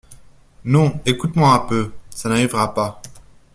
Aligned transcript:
Non, 0.65 0.99
écoute-moi 1.05 1.53
un 1.53 1.59
peu. 1.59 1.91
Ça 2.09 2.27
n’arrivera 2.27 2.73
pas. 2.73 3.03